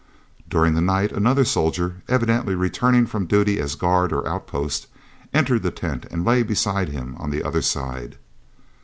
During 0.49 0.73
the 0.73 0.81
night 0.81 1.11
another 1.11 1.45
soldier, 1.45 2.01
evidently 2.07 2.55
returning 2.55 3.05
from 3.05 3.27
duty 3.27 3.59
as 3.59 3.75
guard 3.75 4.11
or 4.11 4.27
outpost, 4.27 4.87
entered 5.31 5.61
the 5.61 5.69
tent 5.69 6.07
and 6.09 6.25
lay 6.25 6.41
beside 6.41 6.89
him 6.89 7.13
on 7.19 7.29
the 7.29 7.43
other 7.43 7.61
side. 7.61 8.17